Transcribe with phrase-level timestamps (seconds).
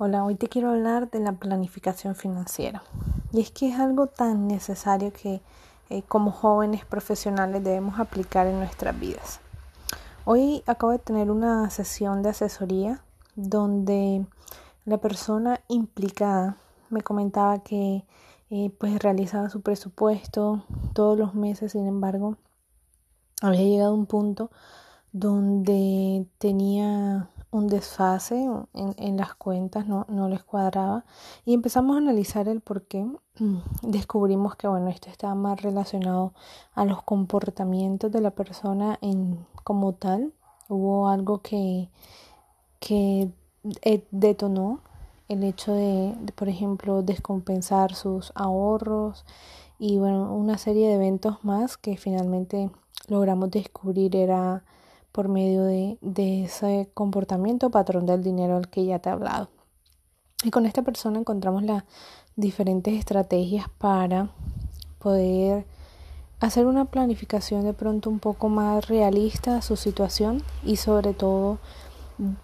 [0.00, 2.84] Hola, hoy te quiero hablar de la planificación financiera.
[3.32, 5.40] Y es que es algo tan necesario que
[5.90, 9.40] eh, como jóvenes profesionales debemos aplicar en nuestras vidas.
[10.24, 13.02] Hoy acabo de tener una sesión de asesoría
[13.34, 14.24] donde
[14.84, 16.58] la persona implicada
[16.90, 18.04] me comentaba que
[18.50, 22.36] eh, pues realizaba su presupuesto todos los meses, sin embargo,
[23.42, 24.52] había llegado a un punto
[25.10, 31.04] donde tenía un desfase en, las cuentas, no, no, les cuadraba
[31.44, 33.06] y empezamos a analizar el por qué.
[33.82, 36.34] Descubrimos que bueno, esto estaba más relacionado
[36.74, 40.32] a los comportamientos de la persona en, como tal.
[40.68, 41.88] Hubo algo que,
[42.80, 43.30] que
[43.82, 44.80] eh, detonó
[45.28, 49.24] el hecho de, por ejemplo, descompensar sus ahorros
[49.78, 52.70] y bueno, una serie de eventos más que finalmente
[53.08, 54.64] logramos descubrir era
[55.12, 55.98] por medio de,
[56.44, 59.48] ese comportamiento patrón del dinero al que ya te he hablado.
[60.44, 61.84] Y con esta persona encontramos las
[62.36, 64.30] diferentes estrategias para
[64.98, 65.66] poder
[66.40, 71.58] hacer una planificación de pronto un poco más realista de su situación y sobre todo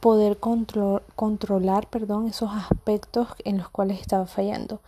[0.00, 4.80] poder controlar perdón, esos aspectos en los cuales estaba fallando.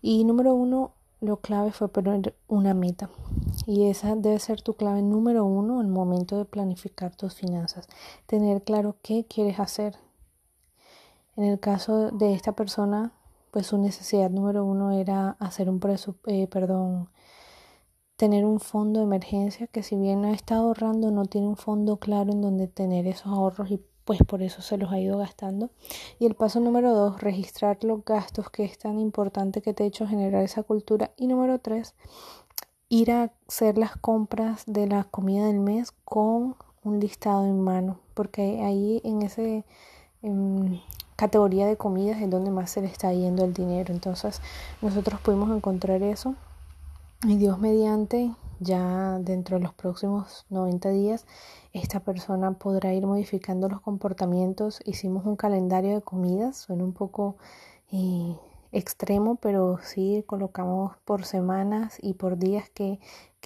[0.00, 3.08] Y número uno, lo clave fue poner una meta.
[3.66, 7.86] Y esa debe ser tu clave número uno el momento de planificar tus finanzas.
[8.26, 9.96] Tener claro qué quieres hacer.
[11.36, 13.12] En el caso de esta persona,
[13.52, 16.48] pues su necesidad número uno era hacer un presupuesto, eh,
[18.16, 21.98] tener un fondo de emergencia que si bien ha estado ahorrando, no tiene un fondo
[21.98, 25.70] claro en donde tener esos ahorros y pues por eso se los ha ido gastando.
[26.18, 29.86] Y el paso número dos, registrar los gastos, que es tan importante que te ha
[29.86, 31.10] hecho generar esa cultura.
[31.16, 31.94] Y número tres,
[32.88, 37.98] ir a hacer las compras de la comida del mes con un listado en mano,
[38.14, 39.64] porque ahí en ese
[41.16, 43.94] categoría de comidas es donde más se le está yendo el dinero.
[43.94, 44.40] Entonces
[44.80, 46.34] nosotros pudimos encontrar eso
[47.24, 51.26] y Dios mediante ya dentro de los próximos 90 días
[51.72, 54.80] esta persona podrá ir modificando los comportamientos.
[54.84, 57.36] Hicimos un calendario de comidas, suena un poco
[57.90, 58.36] eh,
[58.72, 62.98] extremo, pero sí colocamos por semanas y por días que,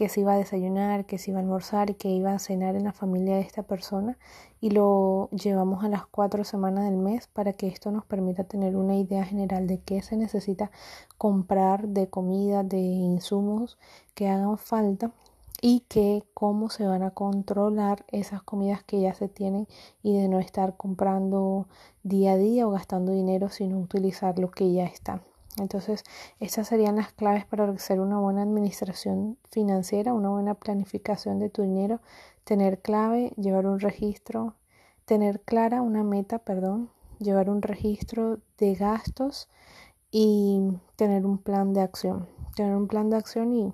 [0.09, 2.85] se iba a desayunar, que se iba a almorzar y que iba a cenar en
[2.85, 4.19] la familia de esta persona
[4.61, 8.77] y lo llevamos a las cuatro semanas del mes para que esto nos permita tener
[8.77, 10.71] una idea general de qué se necesita
[11.19, 13.79] comprar de comida, de insumos
[14.15, 15.13] que hagan falta
[15.69, 19.67] y que cómo se van a controlar esas comidas que ya se tienen
[20.01, 21.67] y de no estar comprando
[22.05, 25.23] día a día o gastando dinero sino utilizar lo que ya está.
[25.59, 26.05] Entonces,
[26.39, 31.63] estas serían las claves para hacer una buena administración financiera, una buena planificación de tu
[31.63, 31.99] dinero,
[32.45, 34.55] tener clave, llevar un registro,
[35.05, 39.49] tener clara una meta, perdón, llevar un registro de gastos
[40.13, 40.61] y
[40.95, 42.29] tener un plan de acción.
[42.55, 43.73] Tener un plan de acción y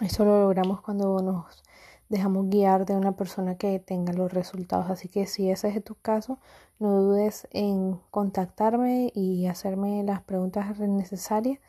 [0.00, 1.62] eso lo logramos cuando nos
[2.08, 4.90] dejamos guiar de una persona que tenga los resultados.
[4.90, 6.38] Así que si ese es tu caso,
[6.78, 11.60] no dudes en contactarme y hacerme las preguntas necesarias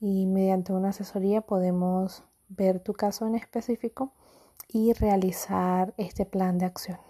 [0.00, 4.12] y mediante una asesoría podemos ver tu caso en específico
[4.68, 7.09] y realizar este plan de acción.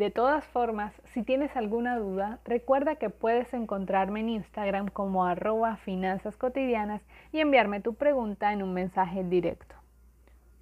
[0.00, 5.76] De todas formas, si tienes alguna duda, recuerda que puedes encontrarme en Instagram como arroba
[5.76, 7.02] finanzas cotidianas
[7.32, 9.74] y enviarme tu pregunta en un mensaje directo.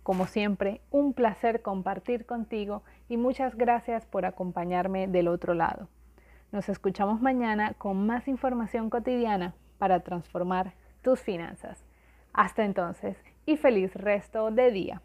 [0.03, 5.87] Como siempre, un placer compartir contigo y muchas gracias por acompañarme del otro lado.
[6.51, 11.85] Nos escuchamos mañana con más información cotidiana para transformar tus finanzas.
[12.33, 13.17] Hasta entonces
[13.47, 14.97] y feliz resto de día.